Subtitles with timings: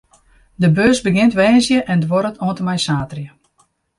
[0.63, 3.27] De beurs begjint woansdei en duorret oant en mei saterdei.